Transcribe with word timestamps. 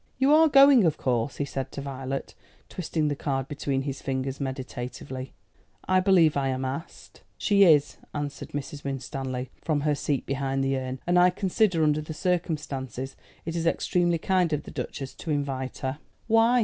"You 0.17 0.33
are 0.33 0.49
going, 0.49 0.83
of 0.83 0.97
course," 0.97 1.37
he 1.37 1.45
said 1.45 1.71
to 1.73 1.81
Violet, 1.81 2.33
twisting 2.69 3.07
the 3.07 3.15
card 3.15 3.47
between 3.47 3.83
his 3.83 4.01
fingers 4.01 4.39
meditatively. 4.39 5.31
"I 5.87 5.99
believe 5.99 6.35
I 6.35 6.47
am 6.47 6.65
asked." 6.65 7.21
"She 7.37 7.63
is," 7.65 7.97
answered 8.11 8.49
Mrs. 8.49 8.83
Winstanley, 8.83 9.51
from 9.63 9.81
her 9.81 9.93
seat 9.93 10.25
behind 10.25 10.63
the 10.63 10.75
urn; 10.75 10.99
"and 11.05 11.19
I 11.19 11.29
consider, 11.29 11.83
under 11.83 12.01
the 12.01 12.15
circumstances, 12.15 13.15
it 13.45 13.55
is 13.55 13.67
extremely 13.67 14.17
kind 14.17 14.51
of 14.53 14.63
the 14.63 14.71
Duchess 14.71 15.13
to 15.13 15.29
invite 15.29 15.77
her." 15.85 15.99
"Why?" 16.25 16.59